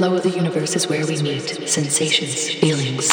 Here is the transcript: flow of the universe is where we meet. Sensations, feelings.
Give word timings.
flow 0.00 0.16
of 0.16 0.22
the 0.22 0.30
universe 0.30 0.74
is 0.76 0.88
where 0.88 1.06
we 1.06 1.20
meet. 1.20 1.68
Sensations, 1.68 2.48
feelings. 2.54 3.10